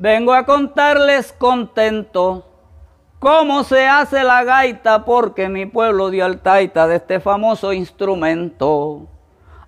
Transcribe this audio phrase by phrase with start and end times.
[0.00, 2.46] Vengo a contarles contento
[3.18, 9.08] cómo se hace la gaita porque mi pueblo dio al taita de este famoso instrumento.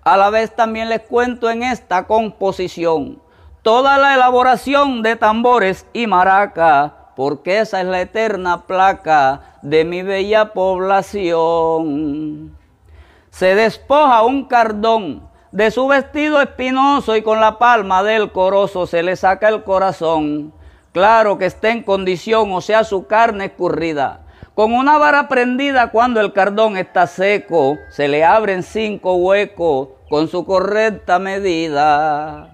[0.05, 3.21] A la vez también les cuento en esta composición
[3.61, 10.01] toda la elaboración de tambores y maraca, porque esa es la eterna placa de mi
[10.01, 12.57] bella población.
[13.31, 19.03] Se despoja un cardón de su vestido espinoso y con la palma del corozo se
[19.03, 20.53] le saca el corazón.
[20.93, 24.21] Claro que está en condición, o sea, su carne escurrida.
[24.55, 30.27] Con una vara prendida cuando el cardón está seco, se le abren cinco huecos con
[30.27, 32.49] su correcta medida.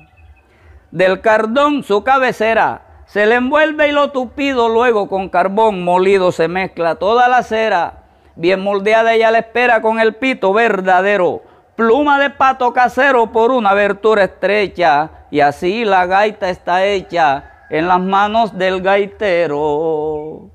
[0.91, 6.47] Del cardón su cabecera se le envuelve y lo tupido luego con carbón molido se
[6.47, 8.03] mezcla toda la cera.
[8.35, 11.41] Bien moldeada ella la espera con el pito verdadero,
[11.77, 17.87] pluma de pato casero por una abertura estrecha y así la gaita está hecha en
[17.87, 20.49] las manos del gaitero.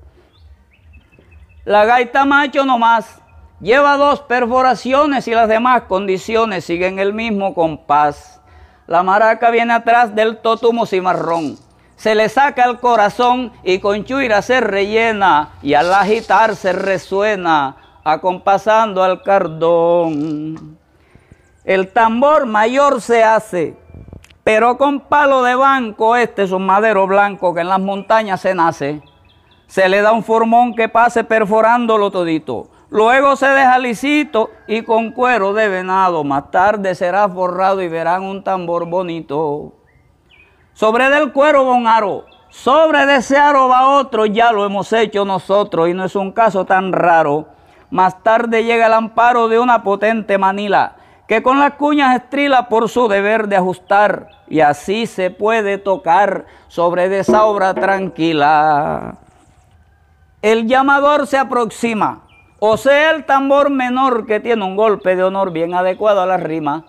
[1.63, 3.21] La gaita macho nomás
[3.61, 8.41] lleva dos perforaciones y las demás condiciones siguen el mismo compás.
[8.85, 11.57] La maraca viene atrás del totumo cimarrón.
[11.95, 17.77] Se le saca el corazón y con chuira se rellena y al agitar se resuena
[18.03, 20.82] acompasando al cardón.
[21.65, 23.77] El tambor mayor se hace,
[24.43, 28.53] pero con palo de banco, este es un madero blanco que en las montañas se
[28.53, 29.01] nace.
[29.67, 32.67] Se le da un formón que pase perforándolo todito.
[32.89, 36.25] Luego se deja lisito y con cuero de venado.
[36.25, 39.71] Más tarde será forrado y verán un tambor bonito.
[40.73, 42.25] Sobre del cuero va un aro.
[42.49, 44.25] Sobre de ese aro va otro.
[44.25, 47.47] Ya lo hemos hecho nosotros y no es un caso tan raro.
[47.89, 50.97] Más tarde llega el amparo de una potente manila
[51.27, 56.45] que con las cuñas estrila por su deber de ajustar y así se puede tocar
[56.67, 59.15] sobre de esa obra tranquila.
[60.41, 62.23] El llamador se aproxima,
[62.59, 66.37] o sea el tambor menor que tiene un golpe de honor bien adecuado a la
[66.37, 66.85] rima.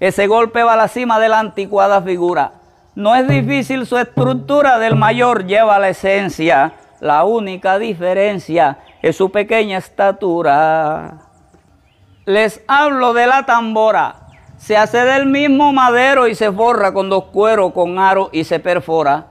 [0.00, 2.52] Ese golpe va a la cima de la anticuada figura.
[2.94, 6.72] No es difícil su estructura del mayor lleva la esencia.
[7.00, 11.33] La única diferencia es su pequeña estatura
[12.26, 14.28] les hablo de la tambora.
[14.56, 18.60] Se hace del mismo madero y se forra con dos cueros, con aro y se
[18.60, 19.26] perfora.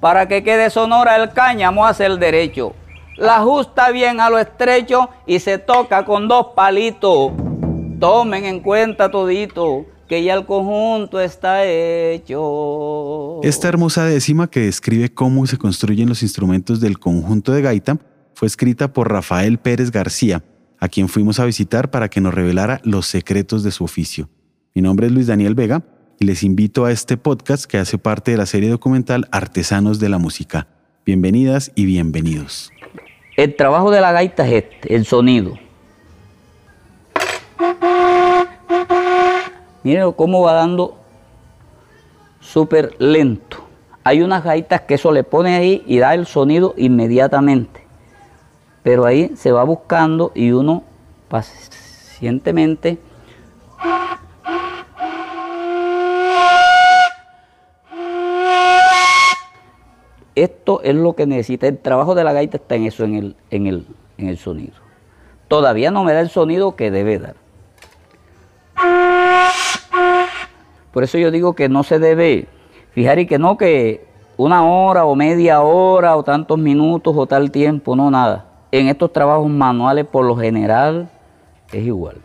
[0.00, 2.74] Para que quede sonora el cáñamo hace el derecho.
[3.16, 7.32] La ajusta bien a lo estrecho y se toca con dos palitos.
[7.98, 13.40] Tomen en cuenta todito que ya el conjunto está hecho.
[13.42, 17.98] Esta hermosa décima que describe cómo se construyen los instrumentos del conjunto de gaita
[18.34, 20.40] fue escrita por Rafael Pérez García
[20.80, 24.28] a quien fuimos a visitar para que nos revelara los secretos de su oficio.
[24.74, 25.82] Mi nombre es Luis Daniel Vega
[26.18, 30.08] y les invito a este podcast que hace parte de la serie documental Artesanos de
[30.08, 30.68] la Música.
[31.04, 32.70] Bienvenidas y bienvenidos.
[33.36, 35.54] El trabajo de la gaita es este, el sonido.
[39.82, 40.98] Miren cómo va dando
[42.40, 43.64] súper lento.
[44.04, 47.87] Hay unas gaitas que eso le pone ahí y da el sonido inmediatamente
[48.82, 50.82] pero ahí se va buscando y uno
[51.28, 52.98] pacientemente
[60.34, 61.66] esto es lo que necesita.
[61.66, 63.86] El trabajo de la gaita está en eso, en el, en el,
[64.18, 64.74] en el sonido.
[65.48, 67.34] Todavía no me da el sonido que debe dar.
[70.92, 72.46] Por eso yo digo que no se debe
[72.92, 74.06] fijar y que no que
[74.36, 79.12] una hora o media hora o tantos minutos o tal tiempo, no nada en estos
[79.12, 81.08] trabajos manuales por lo general
[81.72, 82.16] es igual.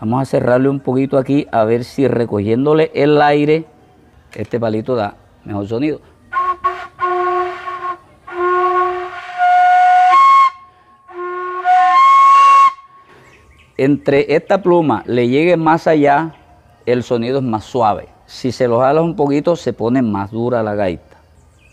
[0.00, 3.64] Vamos a cerrarle un poquito aquí a ver si recogiéndole el aire
[4.34, 6.00] este palito da mejor sonido.
[13.78, 16.34] Entre esta pluma le llegue más allá,
[16.86, 20.62] el sonido es más suave si se lo jalas un poquito se pone más dura
[20.62, 21.18] la gaita.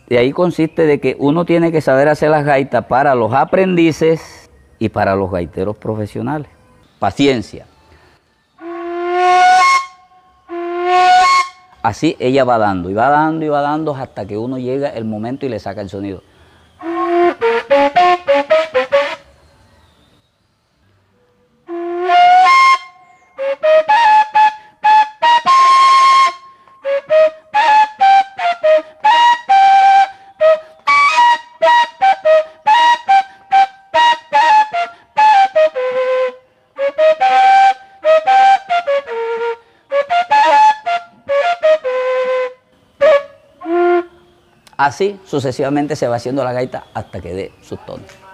[0.10, 4.50] De ahí consiste de que uno tiene que saber hacer las gaitas para los aprendices
[4.78, 6.50] y para los gaiteros profesionales.
[7.00, 7.66] Paciencia.
[11.82, 15.06] Así ella va dando y va dando y va dando hasta que uno llega el
[15.06, 16.22] momento y le saca el sonido.
[44.80, 48.29] Así sucesivamente se va haciendo la gaita hasta que dé sus tonos.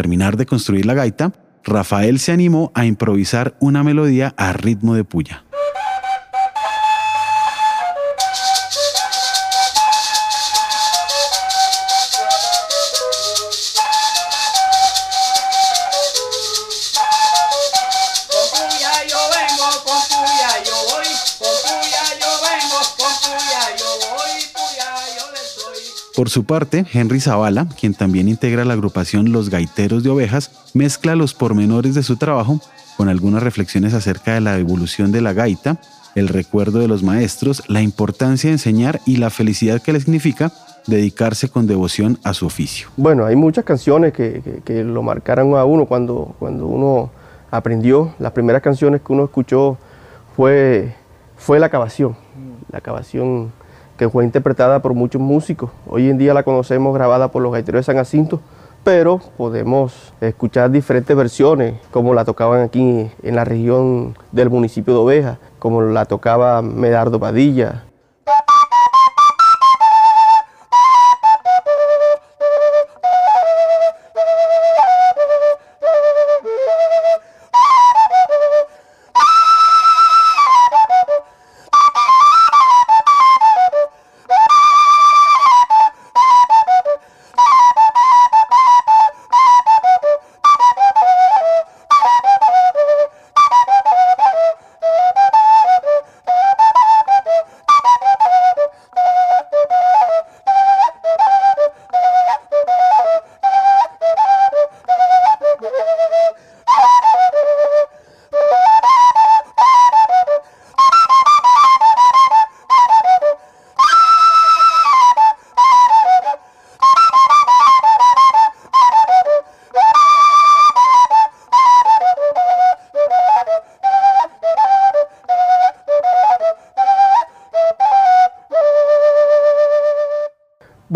[0.00, 5.04] Terminar de construir la gaita, Rafael se animó a improvisar una melodía a ritmo de
[5.04, 5.44] puya.
[26.20, 31.16] Por su parte, Henry Zavala, quien también integra la agrupación Los Gaiteros de Ovejas, mezcla
[31.16, 32.60] los pormenores de su trabajo
[32.98, 35.78] con algunas reflexiones acerca de la evolución de la gaita,
[36.14, 40.52] el recuerdo de los maestros, la importancia de enseñar y la felicidad que le significa
[40.86, 42.88] dedicarse con devoción a su oficio.
[42.98, 47.10] Bueno, hay muchas canciones que, lo marcaron a uno cuando, cuando uno
[47.50, 48.12] aprendió.
[48.18, 49.78] Las primeras canciones que uno escuchó
[50.36, 50.94] fue,
[51.38, 52.14] fue la cavación,
[52.70, 53.58] la cavación
[54.00, 55.68] que fue interpretada por muchos músicos.
[55.86, 58.40] Hoy en día la conocemos grabada por los gaiteros de San Jacinto,
[58.82, 65.00] pero podemos escuchar diferentes versiones, como la tocaban aquí en la región del municipio de
[65.00, 67.84] Oveja, como la tocaba Medardo Padilla,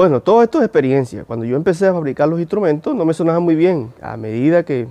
[0.05, 1.25] Bueno, todo esto es experiencia.
[1.25, 3.91] Cuando yo empecé a fabricar los instrumentos no me sonaba muy bien.
[4.03, 4.87] A medida que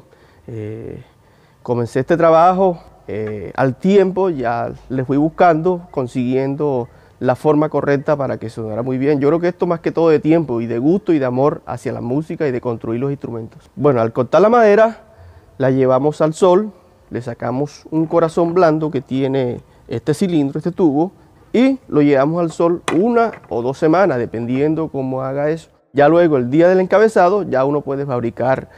[0.48, 1.04] eh,
[1.62, 6.88] comencé este trabajo, eh, al tiempo ya le fui buscando, consiguiendo
[7.20, 9.20] la forma correcta para que sonara muy bien.
[9.20, 11.62] Yo creo que esto más que todo de tiempo y de gusto y de amor
[11.68, 13.70] hacia la música y de construir los instrumentos.
[13.76, 15.02] Bueno, al cortar la madera,
[15.60, 16.72] la llevamos al sol,
[17.12, 21.12] le sacamos un corazón blando que tiene este cilindro, este tubo,
[21.54, 25.70] y lo llevamos al sol una o dos semanas, dependiendo cómo haga eso.
[25.94, 28.70] Ya luego, el día del encabezado, ya uno puede fabricar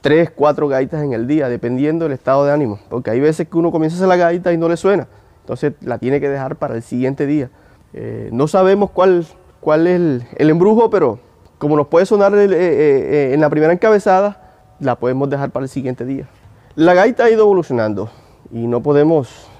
[0.00, 2.80] tres, cuatro gaitas en el día, dependiendo del estado de ánimo.
[2.88, 5.06] Porque hay veces que uno comienza a hacer la gaita y no le suena.
[5.40, 7.50] Entonces la tiene que dejar para el siguiente día.
[7.92, 9.26] Eh, no sabemos cuál,
[9.60, 9.96] cuál es
[10.36, 11.18] el, embrujo, pero
[11.58, 15.68] como nos puede sonar eh, eh, en la primera encabezada, la podemos dejar para el
[15.68, 16.26] siguiente día.
[16.74, 18.10] La gaita ha ido evolucionando
[18.50, 19.50] y no podemos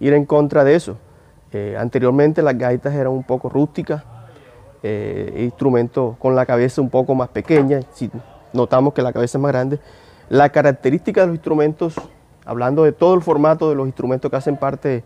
[0.00, 0.96] ir en contra de eso.
[1.52, 4.02] Eh, anteriormente las gaitas eran un poco rústicas,
[4.82, 8.10] eh, instrumentos con la cabeza un poco más pequeña, si
[8.52, 9.78] notamos que la cabeza es más grande.
[10.28, 11.94] La característica de los instrumentos,
[12.44, 15.04] hablando de todo el formato de los instrumentos que hacen parte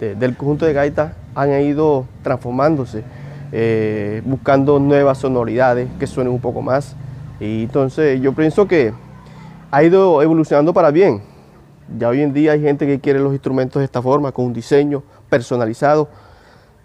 [0.00, 3.04] del conjunto de gaitas, han ido transformándose,
[3.52, 6.96] eh, buscando nuevas sonoridades que suenen un poco más.
[7.38, 8.94] Y entonces yo pienso que
[9.70, 11.22] ha ido evolucionando para bien.
[11.98, 14.52] Ya hoy en día hay gente que quiere los instrumentos de esta forma, con un
[14.52, 16.08] diseño personalizado.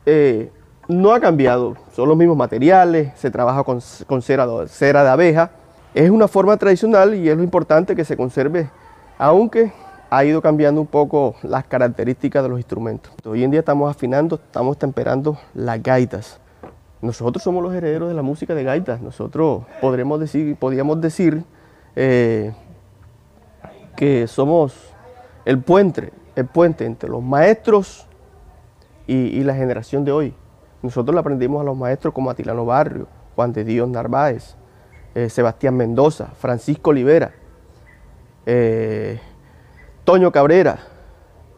[0.05, 0.51] Eh,
[0.87, 3.81] no ha cambiado, son los mismos materiales, se trabaja con,
[4.21, 5.51] cera, cera de abeja.
[5.93, 8.69] Es una forma tradicional y es lo importante que se conserve,
[9.17, 9.71] aunque
[10.09, 13.11] ha ido cambiando un poco las características de los instrumentos.
[13.25, 16.39] Hoy en día estamos afinando, estamos temperando las gaitas.
[17.01, 19.01] Nosotros somos los herederos de la música de gaitas.
[19.01, 21.43] Nosotros podremos decir, podríamos decir
[21.95, 22.53] eh,
[23.95, 24.94] que somos
[25.45, 28.07] el puente, el puente entre los maestros
[29.07, 30.33] y, la generación de hoy.
[30.81, 34.55] Nosotros le aprendimos a los maestros como Atilano Barrio, Juan de Dios Narváez,
[35.13, 37.31] eh, Sebastián Mendoza, Francisco Olivera,
[38.47, 39.19] eh,
[40.03, 40.79] Toño Cabrera,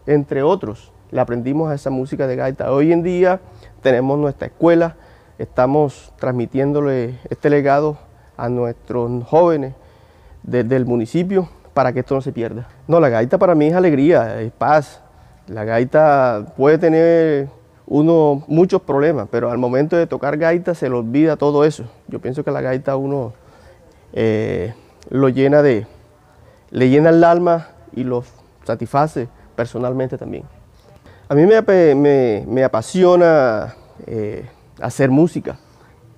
[0.06, 0.92] entre otros.
[1.10, 2.70] le aprendimos a esa música de gaita.
[2.70, 3.40] Hoy en día
[3.82, 4.98] tenemos nuestra escuela,
[5.38, 7.98] estamos transmitiéndole este legado
[8.36, 9.74] a nuestros jóvenes
[10.44, 11.48] desde el municipio
[11.78, 12.68] para que esto no se pierda.
[12.88, 15.00] No, la gaita para mí es alegría, es paz.
[15.46, 17.50] La gaita puede tener
[17.86, 21.84] uno muchos problemas, pero al momento de tocar gaita se le olvida todo eso.
[22.08, 23.34] Yo pienso que la gaita uno
[24.14, 24.74] eh,
[25.12, 25.86] lo llena de,
[26.72, 28.24] le llena el alma y lo
[28.64, 30.46] satisface personalmente también.
[31.30, 33.76] A mí me, apasiona
[34.08, 34.50] eh,
[34.82, 35.60] hacer música,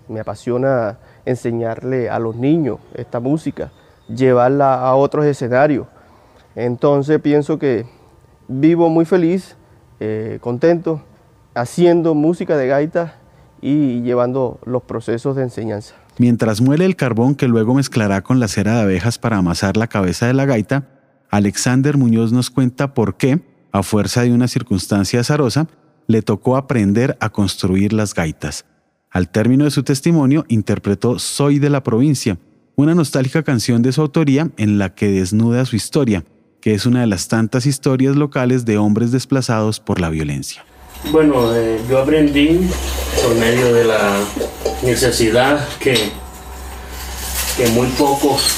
[0.08, 3.72] me apasiona enseñarle a los niños esta música,
[4.14, 5.88] llevarla a otros escenarios.
[6.56, 7.86] Entonces pienso que
[8.48, 9.56] vivo muy feliz,
[10.00, 11.02] eh, contento,
[11.54, 13.16] haciendo música de gaita
[13.62, 15.96] y llevando los procesos de enseñanza.
[16.18, 19.88] Mientras muele el carbón que luego mezclará con la cera de abejas para amasar la
[19.88, 20.88] cabeza de la gaita,
[21.30, 25.68] Alexander Muñoz nos cuenta por qué, a fuerza de una circunstancia azarosa,
[26.08, 28.66] le tocó aprender a construir las gaitas.
[29.12, 32.38] Al término de su testimonio, interpretó Soy de la provincia,
[32.80, 36.24] una nostálgica canción de su autoría en la que desnuda su historia,
[36.62, 40.64] que es una de las tantas historias locales de hombres desplazados por la violencia.
[41.12, 42.70] Bueno, eh, yo aprendí
[43.22, 44.14] por medio de la
[44.82, 46.10] necesidad que,
[47.58, 48.56] que muy pocos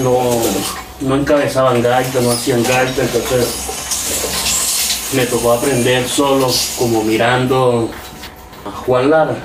[0.00, 0.40] no,
[1.00, 7.90] no encabezaban gaita, no hacían gaita, entonces me tocó aprender solo, como mirando
[8.64, 9.36] a Juan Lara.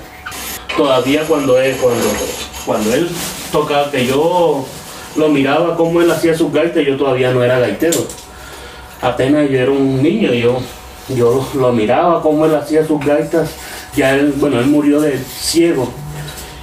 [0.77, 2.05] Todavía cuando él, cuando,
[2.65, 3.09] cuando él
[3.51, 4.65] tocaba, que yo
[5.15, 7.99] lo miraba como él hacía sus gaitas, yo todavía no era gaitero.
[9.01, 10.59] Apenas yo era un niño, yo,
[11.09, 13.51] yo lo miraba como él hacía sus gaitas.
[13.95, 15.89] Ya él, bueno, él murió de ciego.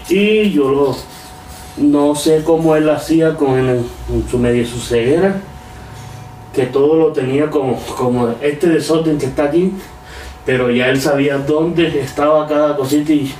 [0.08, 0.96] Y yo lo,
[1.76, 3.86] no sé cómo él hacía con
[4.30, 5.40] su media su ceguera,
[6.54, 9.72] que todo lo tenía como, como este desorden que está aquí,
[10.44, 13.32] pero ya él sabía dónde estaba cada cosita y,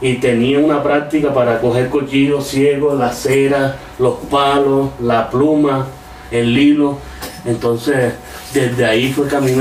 [0.00, 5.86] tenía una práctica para coger cuchillos ciegos, la cera, los palos, la pluma,
[6.30, 6.98] el hilo.
[7.44, 8.14] Entonces,
[8.52, 9.52] desde ahí fue que a mí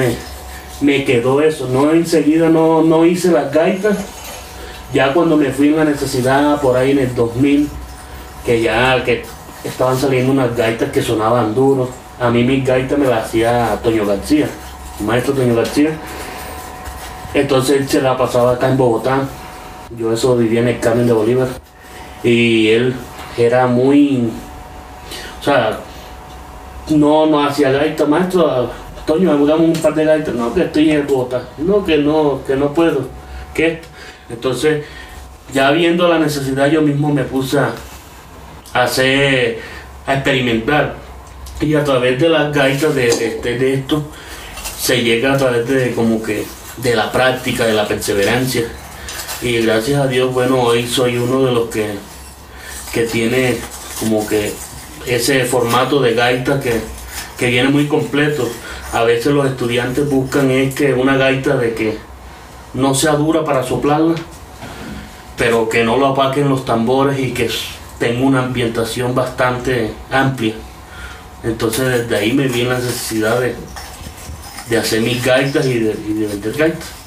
[0.81, 1.67] me, quedó eso.
[1.67, 3.97] No enseguida no, no hice las gaitas
[4.93, 7.69] ya cuando me fui en la necesidad, por ahí en el 2000,
[8.45, 9.25] que ya que
[9.63, 14.05] estaban saliendo unas gaitas que sonaban duros, a mí mis gaitas me las hacía Toño
[14.05, 14.47] García,
[14.99, 15.89] el maestro Toño García.
[17.33, 19.27] Entonces él se la pasaba acá en Bogotá.
[19.97, 21.47] Yo eso vivía en el Carmen de Bolívar.
[22.23, 22.95] Y él
[23.37, 24.29] era muy.
[25.39, 25.79] O sea,
[26.89, 28.71] no, no hacía gaita, maestro.
[29.05, 30.33] Toño, me un par de gaitas.
[30.33, 31.43] No, que estoy en Bogotá.
[31.59, 33.07] No, que no, que no puedo.
[33.53, 33.81] ¿Qué?
[34.29, 34.83] Entonces,
[35.53, 37.71] ya viendo la necesidad, yo mismo me puse a
[38.73, 39.59] hacer,
[40.07, 40.95] a experimentar.
[41.61, 44.03] Y a través de las gaitas de, de, de esto,
[44.77, 46.45] se llega a través de como que
[46.77, 48.63] de la práctica, de la perseverancia.
[49.41, 51.95] Y gracias a Dios, bueno, hoy soy uno de los que,
[52.93, 53.57] que tiene
[53.99, 54.53] como que
[55.05, 56.79] ese formato de gaita que,
[57.37, 58.49] que viene muy completo.
[58.93, 61.97] A veces los estudiantes buscan es que una gaita de que
[62.73, 64.15] no sea dura para soplarla,
[65.37, 67.49] pero que no lo apaquen los tambores y que
[67.99, 70.55] tenga una ambientación bastante amplia.
[71.43, 76.27] Entonces desde ahí me viene la necesidad de, hacer mis gaitas y de, y de
[76.27, 77.04] vender gaitas.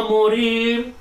[0.00, 0.94] morir.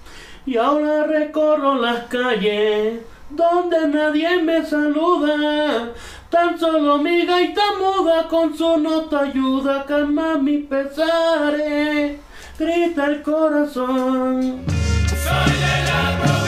[0.46, 5.92] Y ahora recorro las calles donde nadie me saluda.
[6.30, 12.20] Tan solo mi gaita muda con su nota ayuda a calmar mis pesares.
[12.58, 14.66] Grita el corazón.
[15.08, 16.41] Soy el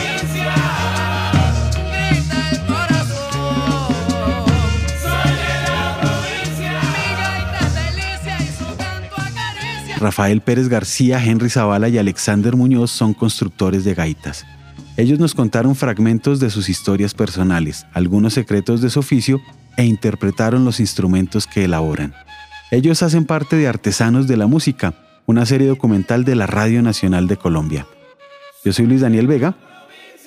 [10.03, 14.45] Rafael Pérez García, Henry Zavala y Alexander Muñoz son constructores de gaitas.
[14.97, 19.41] Ellos nos contaron fragmentos de sus historias personales, algunos secretos de su oficio
[19.77, 22.13] e interpretaron los instrumentos que elaboran.
[22.69, 24.93] Ellos hacen parte de Artesanos de la Música,
[25.25, 27.87] una serie documental de la Radio Nacional de Colombia.
[28.65, 29.55] Yo soy Luis Daniel Vega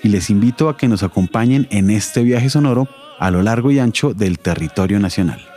[0.02, 3.78] y les invito a que nos acompañen en este viaje sonoro a lo largo y
[3.78, 5.55] ancho del territorio nacional.